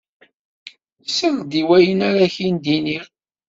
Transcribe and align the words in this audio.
Sel-d 1.15 1.51
i 1.61 1.63
wayen 1.67 1.99
ara 2.09 2.21
ak-d-iniɣ. 2.27 3.03